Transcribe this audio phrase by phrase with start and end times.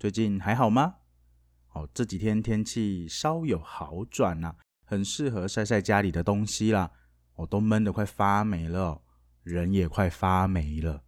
[0.00, 0.94] 最近还好吗？
[1.74, 4.54] 哦，这几天天气稍有好转呐，
[4.86, 6.90] 很适合晒晒家里的东西啦。
[7.34, 9.02] 我都闷得快发霉了，
[9.42, 11.04] 人也快发霉了。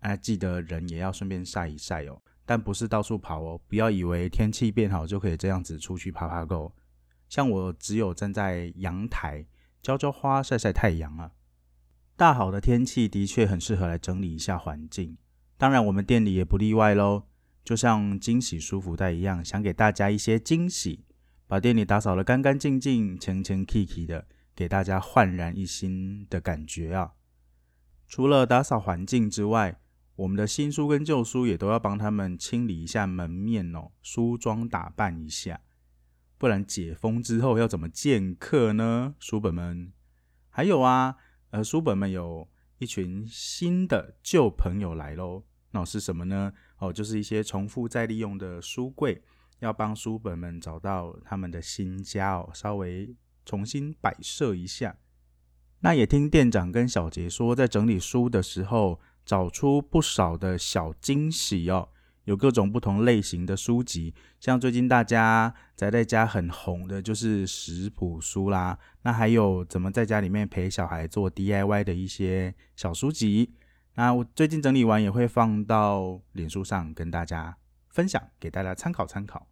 [0.00, 3.58] 哎，记得人也要顺便晒一晒哦，但不是到处跑哦。
[3.66, 6.76] 不要以为天气变好就可以这样子出去爬爬狗。
[7.30, 9.46] 像我只有站在阳台
[9.80, 11.32] 浇浇花、晒晒太阳啊。
[12.14, 15.16] 大好的天气的确很适合来整理一下环境，
[15.56, 17.28] 当然我们店里也不例外喽。
[17.66, 21.04] 就像惊喜舒服袋一样，想给大家一些惊喜，
[21.48, 27.14] 把店里打扫得干干净净、清清气气的，给大家焕然一新的感觉啊！
[28.06, 29.80] 除了打扫环境之外，
[30.14, 35.60] 我们的新书跟旧书也都要帮他们清理一下门面哦，梳妆打扮一下，
[36.38, 39.16] 不然解封之后要怎么见客呢？
[39.18, 39.92] 书本们，
[40.50, 41.16] 还有啊，
[41.50, 45.42] 呃，书本们有一群新的旧朋友来喽，
[45.76, 46.50] 那是什么呢？
[46.78, 49.22] 哦，就是一些重复再利用的书柜，
[49.58, 54.96] 要帮书本们找到他们的新家哦，稍微重新摆设一下。
[55.80, 61.90] 那也听店长跟小杰说，在整理书的时候，找出不少的小惊喜哦，
[62.24, 68.78] 有各种不同类型的书籍，像最近大家宅在家很红的，就是食谱书啦。
[69.02, 73.52] 那还有怎么在家里面陪小孩做 DIY 的一些小书籍。
[73.98, 77.56] 那我最近整理完也会放到脸书上跟大家
[77.88, 79.48] 分享，给大家参考参考。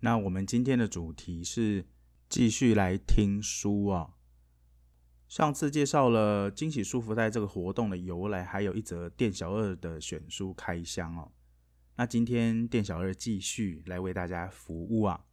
[0.00, 1.86] 那我们今天的主题是
[2.28, 4.14] 继续来听书啊。
[5.28, 11.30] 上次介绍了惊喜书福袋这个活动的由来，还有一则店小二的选书开箱哦。
[11.94, 15.24] 那今天店小二继续来为大家服务啊。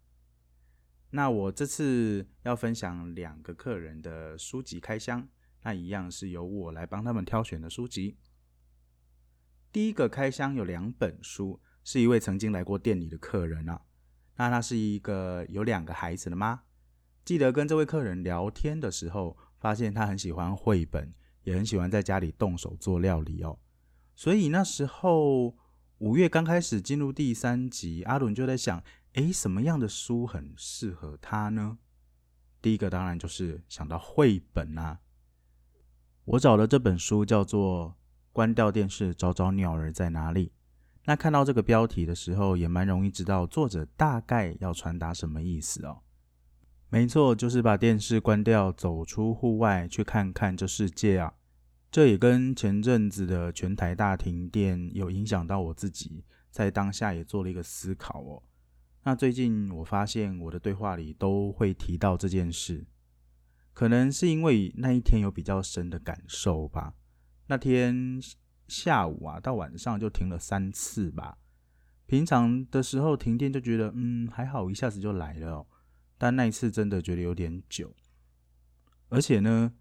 [1.09, 5.27] 那我这次要分享两个客人的书籍开箱。
[5.63, 8.17] 那一样是由我来帮他们挑选的书籍。
[9.71, 13.81] 第一个开箱有两本书，是一位曾经来过店里的客人啊。
[14.35, 16.63] 那他是一个有两个孩子的妈。
[17.25, 21.13] 记得跟这位客人聊天的时候，发现他很喜欢绘本，
[21.43, 23.57] 也很喜欢在家里动手做料理哦。
[24.13, 25.55] 所以那时候
[25.99, 31.77] 五月刚开始进入第三集，阿伦就在想：诶，什么样的书很适合他呢？
[32.61, 34.99] 第一个当然就是想到绘本啊。
[36.25, 37.89] 我找的这本书叫做
[38.31, 40.47] 《关掉电视，找找鸟儿在哪里》。
[41.05, 45.99] 那看到这个标题的时候，也蛮容易知道作者大概要传达什么意思哦。
[46.89, 51.33] 没错，就是把电视关掉，走出户外去看看这世界啊。
[51.91, 58.41] 这也跟前阵子的全台大停电有影响到我自己，在当下也做了一个思考哦。
[59.03, 62.85] 那最近我发现我的对话里都会提到这件事。
[63.73, 66.93] 可能是因为那一天有比较深的感受吧。
[67.47, 68.21] 那天
[68.67, 71.39] 下午啊，到晚上就停了三次吧。
[72.05, 75.65] 平常的时候停电就觉得嗯还好，一下子就来了。
[76.17, 77.93] 但那一次真的觉得有点久。
[79.09, 79.73] 而且呢，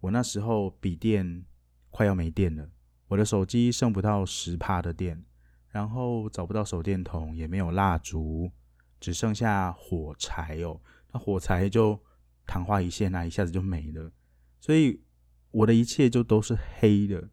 [0.00, 1.44] 我那时候笔电
[1.90, 2.70] 快要没电了，
[3.08, 5.24] 我的手机剩不到十帕的电，
[5.68, 8.50] 然后找不到手电筒，也没有蜡烛，
[8.98, 10.80] 只剩下火柴哦。
[11.12, 12.02] 那火柴就。
[12.46, 14.12] 昙花一现啊，一下子就没了，
[14.60, 15.02] 所以
[15.50, 17.28] 我的一切就都是黑的，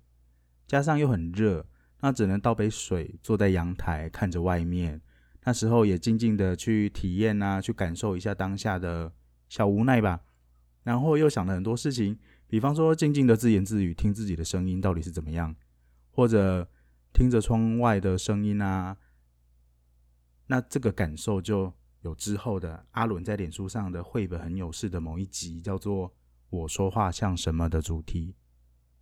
[0.66, 1.68] 加上又很热，
[2.02, 5.02] 那只能倒杯水，坐在阳台看着外面。
[5.44, 9.14] 那时候也静静的去体验啊，去感受一下当下的
[9.50, 10.22] 小无奈吧。
[10.84, 15.56] 然后又想了很多事情，比方说静静的自言自语，听自己的声音到底是怎么样，
[16.10, 16.68] 或者
[17.14, 18.98] 听着窗外的声音啊，
[20.48, 21.74] 那这个感受就。
[22.04, 26.10] 有之后的阿伦在脸书上的绘本很有事的某一集，叫做
[26.50, 28.36] 《我说话像什么》的主题。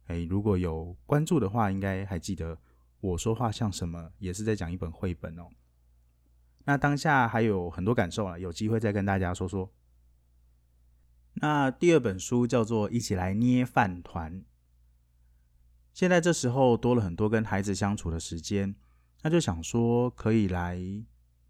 [0.05, 2.55] 哎，如果有关注的话，应该还记得
[2.99, 5.47] 《我说话像什么》也是在讲一本绘本哦。
[6.65, 9.71] 那当下还有很多感受啊，有机会再跟大家说说。
[11.33, 14.41] 那第二本书叫做《一起来捏饭团》。
[15.91, 18.75] 现在这时候多了很多跟孩子相处的时间，
[19.23, 20.79] 那就想说可以来。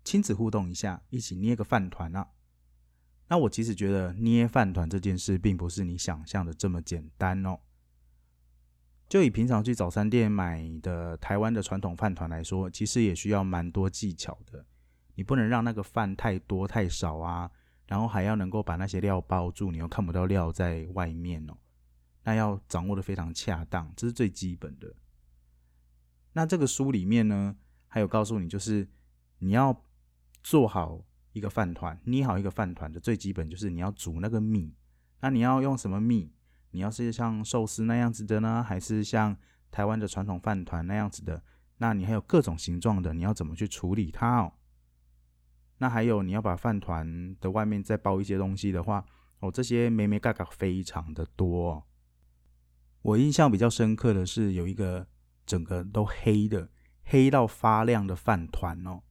[0.04, 2.28] 亲子互动一下，一起捏个饭团啊！
[3.28, 7.60] 那我其实觉得捏饭团这件事，并不是你想象的这么简单哦。
[9.08, 14.66] 就以平常去早餐店买的台湾的传统饭团来说，其实也需要蛮多技巧的。
[15.16, 17.52] 你不能让那个饭太多太少啊，
[17.88, 21.54] 然后还要能够把那些料包住，你又看不到料在外面哦。
[22.24, 24.94] 那要掌握的非常恰当，这是最基本的。
[26.34, 27.56] 那这个书里面呢，
[27.88, 28.88] 还有告诉你，就是
[29.40, 29.84] 你要
[30.44, 31.04] 做好
[31.34, 34.76] 一个饭团，捏好一个饭团的最基本就是你要煮那个米。
[35.20, 36.34] 那你要用什么米？
[36.72, 39.38] 你要是像寿司那样子的呢，还是像
[39.70, 41.44] 台湾的传统饭团那样子的？
[41.78, 44.54] 那你还有各种形状的，你要怎么去处理它哦？
[45.78, 49.06] 那还有你要把饭团的外面再包一些东西的话，
[49.40, 51.88] 哦，这些美美嘎嘎非常的多。
[53.02, 55.08] 我印象比较深刻的是有一个
[55.46, 56.70] 整个都黑的、
[57.04, 59.02] 黑到发亮的饭团哦。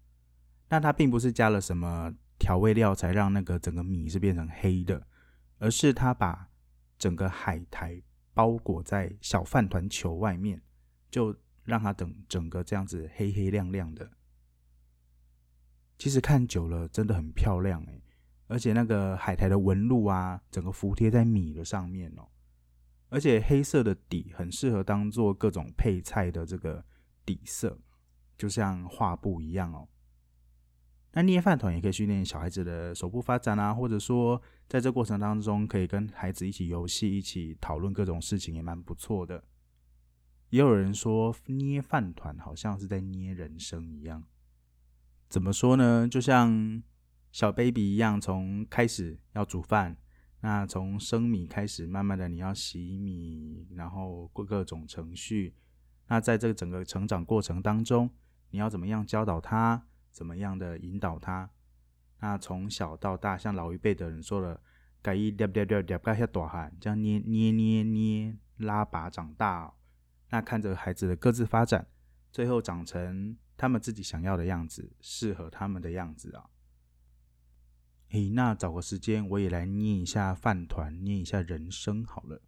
[0.70, 5.06] 那它并不是加了什么调味料才让那个整个米是变成黑的，
[5.58, 6.48] 而是它把
[6.98, 8.00] 整个海苔
[8.32, 10.62] 包裹在小饭团球外面，
[11.10, 14.08] 就让它等整个这样子黑黑亮亮的。
[15.98, 18.00] 其实看久了真的很漂亮哎，
[18.46, 22.26] 而且那个海苔的纹路啊，整个服贴在米的上面哦。
[23.08, 26.82] 而且黑色的底很适合当做各种配菜的这个
[27.26, 27.76] 底色，
[28.38, 29.88] 就像画布一样哦。
[31.12, 39.42] 那捏饭团也可以训练小孩子的手部发展啊，或者说在这过程当中可以跟孩子一起游戏、一起讨论各种事情，也蛮不错的。
[40.50, 44.22] 也有人说捏饭团好像是在捏人生一样，
[45.28, 46.08] 怎么说呢？
[46.08, 46.82] 就像
[47.32, 49.96] 小 baby 一样，从开始要煮饭，
[50.40, 55.54] 那从生米开始，慢慢的你要洗米，然后过各种程序。
[56.06, 58.10] 那在这个整个成长过程当中，
[58.50, 59.86] 你要怎么样教导他？
[60.10, 61.50] 怎么样的引导他？
[62.20, 64.60] 那从小到大，像老一辈的人说了，
[65.00, 69.72] 改一捏捏捏捏盖下大汉，这样捏捏捏捏拉拔长大。
[70.28, 71.86] 那看着孩子的各自发展，
[72.30, 76.50] 最后长成他们自己想要的样子，适合他们的样子啊。
[78.10, 82.42] 诶，那找个时间我也来捏一下饭团，捏一下人生好了。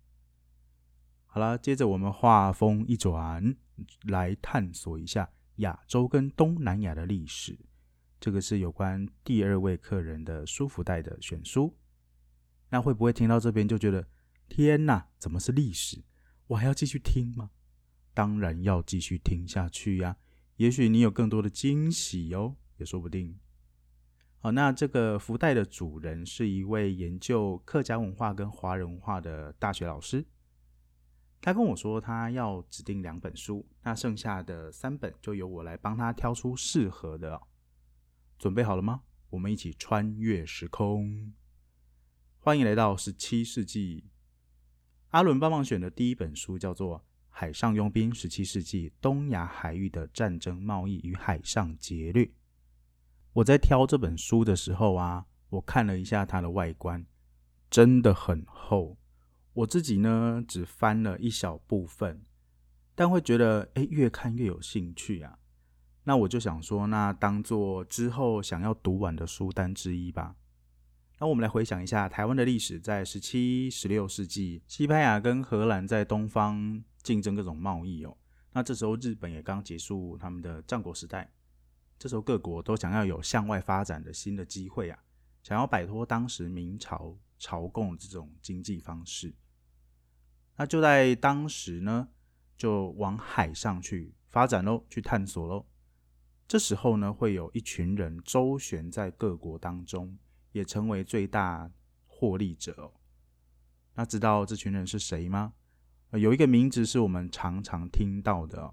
[1.25, 3.57] 好了，接着我们画风一转，
[4.03, 5.31] 来探索一下。
[5.57, 7.59] 亚洲跟东南亚的历史，
[8.21, 11.77] 这个是有关第二位客人的书福袋的选书。
[12.71, 14.09] 那会不会听到这边就觉得
[14.49, 16.03] 天哪，怎么是历史？
[16.47, 17.51] 我还要继续听吗？
[18.15, 20.17] 当然要继续听下去呀！
[20.57, 23.39] 也许你有更多的惊喜哦，也说不定。
[24.39, 30.25] 好，那这个福袋的主人是一位研究客家文化跟华人文化的大学老师。
[31.45, 37.43] 他跟我说，他要指定两本书，那剩下的三本就由我来帮他挑出适合的。
[38.39, 39.03] 准备好了吗？
[39.31, 41.35] 我们一起穿越时空，
[42.39, 44.05] 欢迎来到十七世纪。
[45.09, 52.25] 阿伦帮忙选的第一本书叫做《海上佣兵：十七世纪东亚海域的战争、贸易与海上劫掠》。
[53.33, 57.05] 我在挑这本书的时候啊，我看了一下它的外观，
[57.69, 58.97] 真的很厚。
[59.55, 62.23] 我自己呢，只翻了一小部分，
[62.95, 65.39] 但会觉得，哎，越看越有兴趣啊。
[66.05, 70.37] 那我就想说，那当做之后想要读完的书单之一吧。
[71.19, 78.17] 那我们来回想一下台湾的历史，在十七、十六世纪，西班牙跟荷兰在东方竞争各种贸易哦。
[78.53, 81.31] 那这时候日本也刚结束他们的战国时代，
[81.99, 84.99] 这时候各国都想要有向外发展的新的机会啊，
[85.43, 89.33] 想要摆脱当时明朝朝贡这种经济方式。
[90.63, 92.11] 那就在当时呢，
[92.57, 95.67] 就往海上去发展喽，去探索喽。
[96.47, 100.17] 这时候呢，会有一群人周旋在各国当中，
[100.53, 101.69] 也成为最大
[102.07, 102.93] 获利者。
[103.95, 105.55] 那知道这群人是谁吗？
[106.13, 108.73] 有一个名字是我们常常听到的，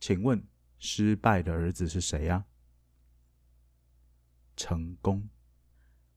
[0.00, 0.44] 请问
[0.76, 2.46] 失败的儿子是谁呀？
[4.56, 5.28] 成功，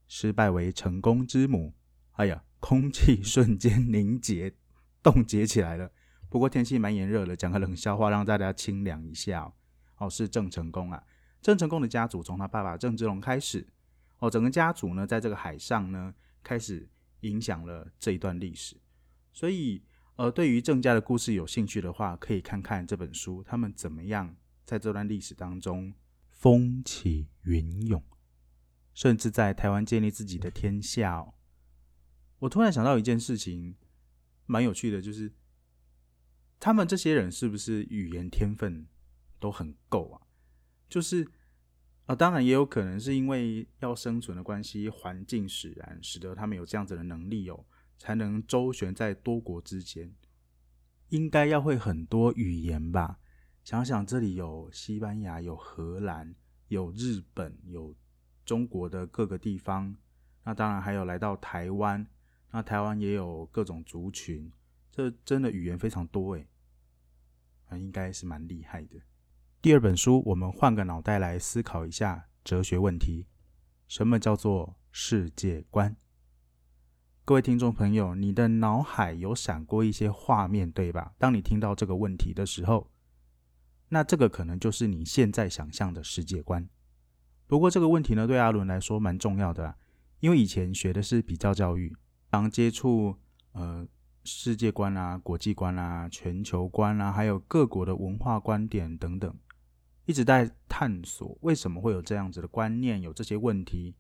[0.08, 1.75] 失败为成功之母。
[2.13, 2.44] 哎呀！
[2.63, 4.56] 空气瞬间凝结、
[5.03, 5.91] 冻结起来了。
[6.29, 9.53] 不过天气蛮炎热的，讲个冷笑话让大家清凉一下。
[9.98, 11.03] 哦，是郑成功啊。
[11.41, 13.67] 郑成功的家族从他爸爸郑芝龙开始，
[14.19, 18.77] 哦，整个家族呢，在这个海上呢，开始影响了这一段历史。
[19.31, 19.83] 所以，
[20.15, 25.93] 呃，对于郑家的故事有兴趣的话，可以看看这本书，他们怎么样在这段历史当中
[26.29, 28.01] 风起云涌，
[28.93, 31.33] 甚至在台湾建立自己的天下哦。
[32.39, 33.75] 我突然想到一件事情，
[34.45, 35.31] 蛮有趣的，就是
[36.59, 38.88] 他们这些人是不是语言天分
[39.39, 40.21] 都很够啊？
[40.89, 41.27] 就是
[42.05, 47.65] 啊，当然也有可能是因为要生存的关系，环境使然，使得他们有这样子的能力哦，
[47.97, 50.13] 才能周旋在多国之间。
[51.09, 53.19] 应该要会很多语言吧？
[53.63, 56.35] 想想这里有西班牙，有荷兰，
[56.67, 57.95] 有日本，有
[58.43, 59.95] 中国的各个地方，
[60.43, 62.05] 那当然还有来到台湾，
[62.55, 64.51] 那台湾也有各种族群，
[64.91, 66.48] 这真的语言非常多诶，
[67.65, 69.01] 啊，应该是蛮厉害的。
[69.60, 73.25] 第二本书，我们换个脑袋来思考一下哲学问题：
[73.88, 75.98] 什么叫做世界观？
[77.25, 81.15] 各位听众朋友，你的脑海有闪过一些画面，对吧？
[81.17, 82.91] 当你听到这个问题的时候，
[83.89, 86.69] 那这个可能就是你现在想象的世界观。
[87.48, 89.75] 不过这个问题呢，对阿伦来说蛮重要的，
[90.19, 91.95] 因为以前学的是比较教育，
[92.34, 93.16] 常接触
[93.52, 93.88] 呃
[94.24, 99.34] 世界观啊、国际观啊、全球观啊，还有各国的文化观点等等，
[100.06, 103.96] 一直在探索为什么会有这样子的观念，有这些问题。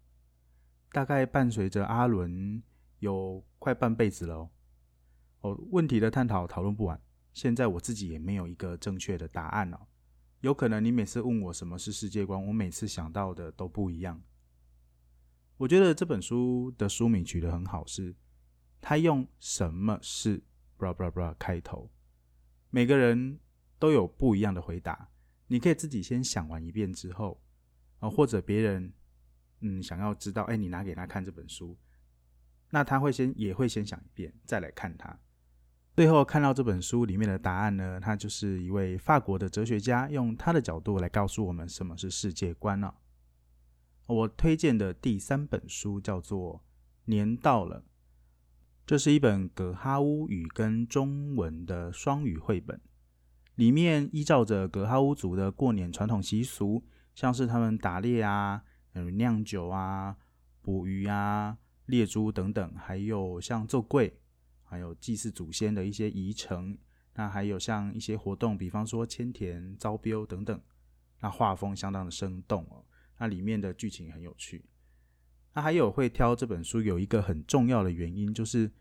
[0.91, 2.61] 大概伴随着阿伦。
[2.99, 4.49] 有快半辈子了
[5.41, 6.97] 哦，问题的探讨讨论不完。
[7.33, 9.77] 现在我自己也没有一个正确的答案哦。
[10.39, 14.21] 有可能你每次问我什么是世界观，我每次想到的都不一样。
[15.63, 18.13] 我觉得这本书的书名取得很好，是
[18.81, 20.43] 他用什么是
[20.77, 21.89] bra bra bra 开头，
[22.69, 23.39] 每个人
[23.79, 25.07] 都有不一样的回答。
[25.47, 27.41] 你可以自己先想完一遍之后
[27.99, 28.91] 啊，或者别人
[29.61, 31.77] 嗯想要知道，哎，你拿给他看这本书。
[32.69, 35.17] 那他会先也会先想一遍，再来看它。
[35.95, 42.93] 最后看到这本书里面的答案呢，他就是一位法国的哲学家，用他的角度来告诉我们什么是世界观了。
[44.05, 46.57] 我推荐的第三本书叫做
[47.05, 47.81] 《年到了》，
[48.85, 52.79] 这是一本葛哈乌语跟中文的双语绘本，
[53.55, 56.83] 里面依照着葛哈乌族的过年传统习俗，
[57.15, 60.17] 像是他们打猎啊、嗯酿酒啊、
[60.61, 61.57] 捕鱼啊。
[61.87, 64.17] 猎猪等等，还有像做柜，
[64.63, 66.77] 还有祭祀祖先的一些仪程，
[67.13, 70.57] 那还有像一些活动，比方说千田招标等等，
[71.19, 72.85] 那画风相当的生动哦。
[73.17, 74.65] 那里面的剧情很有趣。
[75.53, 78.71] 那还有会挑这本书有一个很重要的原因，就是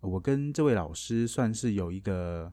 [0.00, 2.52] 我跟这位老师算是有一个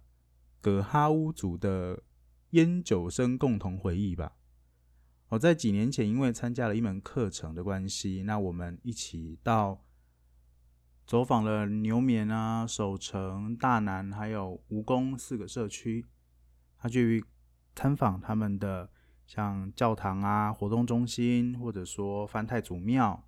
[0.62, 2.04] 葛哈乌族的
[2.52, 4.38] 烟酒生共同回忆吧。
[5.30, 9.84] 我在几年前因为参加了一门课程的关系，那我们一起到
[11.06, 16.06] 走访了牛眠啊、守城、大南还有蜈蚣四个社区，
[16.78, 17.26] 他去
[17.76, 18.90] 参访他们的
[19.26, 23.28] 像教堂啊、活动中心，或者说翻太祖庙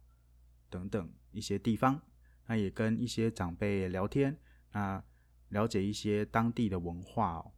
[0.69, 2.01] 等等一些地方，
[2.47, 4.39] 那也跟一些长辈聊天，
[4.71, 5.03] 那
[5.49, 7.51] 了解一些当地的文化哦。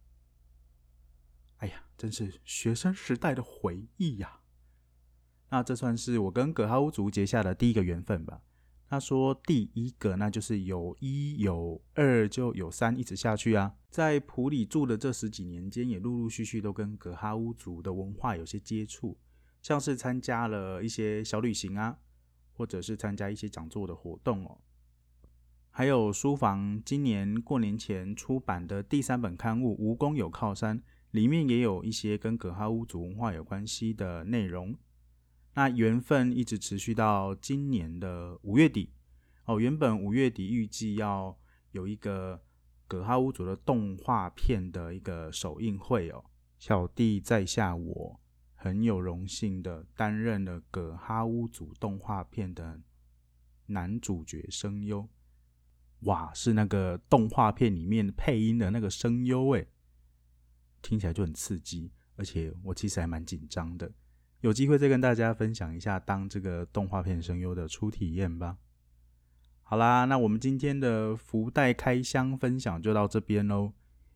[1.58, 4.42] 哎呀，真是学生时代的回忆呀！
[5.50, 8.42] 那这算是我跟葛哈乌族结下的第一个缘分吧。
[8.90, 13.76] 他说第一个，那就是有一有二就有三，一直下去啊。
[13.90, 19.18] 在普里住的这十几年间，也陆陆续续都跟葛哈乌族的文化有些接触，
[19.62, 21.98] 像是参加了一些小旅行啊，
[22.54, 24.58] 或者是参加一些讲座的活动哦。
[25.70, 30.80] 还有书房今年过年前出版的第三本刊物《无功有靠山》，
[31.12, 34.74] 里面也有一些跟葛哈乌族文化有关系的内容。
[35.58, 38.94] 那缘分一直持续到今年的五月底
[39.46, 39.60] 哦。
[39.60, 41.36] 原本五月底预计要
[41.72, 42.40] 有一个
[42.88, 46.24] 葛哈乌族的动画片的一个首映会哦。
[46.60, 48.20] 小弟在下我
[48.54, 52.80] 很有荣幸的担任了葛哈乌族动画片的
[53.66, 55.10] 男主角声优。
[56.02, 59.68] 哇，是那个动画片里面配音的那个声优诶，
[60.84, 63.92] 听起来就很刺激，而且我其实还蛮紧张的。
[64.42, 68.58] 有机会再跟大家分享一下当这个动画片声优的初体验吧。
[69.64, 73.74] 好啦，那我们今天的福袋开箱分享就到这边喽。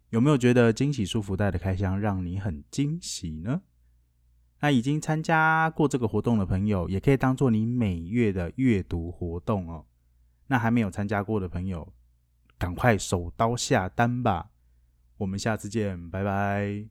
[0.09, 3.61] 有没有觉得惊喜书福袋的开箱让你很惊喜呢？
[4.59, 9.85] 那已经参加过这个活动的朋友，也可以当做你每月的阅读活动哦。
[10.47, 11.91] 那还没有参加过的朋友，
[12.57, 14.51] 赶快手刀下单吧。
[15.17, 16.85] 我们下次见，拜拜。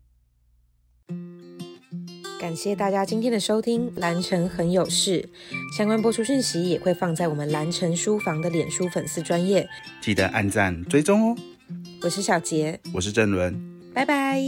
[2.40, 5.28] 感谢大家今天的收听，蓝城很有事，
[5.76, 9.68] 相关播出讯息也会放在我们蓝城书房的脸书粉丝专页，
[10.00, 11.36] 记得按赞追踪哦。
[12.00, 13.54] 我是小杰，我是郑伦，
[13.92, 14.40] 拜拜。